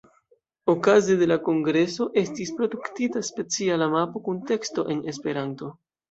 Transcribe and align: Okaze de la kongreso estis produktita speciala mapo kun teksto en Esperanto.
Okaze 0.71 1.17
de 1.17 1.25
la 1.31 1.35
kongreso 1.49 2.07
estis 2.21 2.51
produktita 2.59 3.21
speciala 3.27 3.89
mapo 3.97 4.23
kun 4.29 4.41
teksto 4.53 4.87
en 4.95 5.05
Esperanto. 5.13 5.71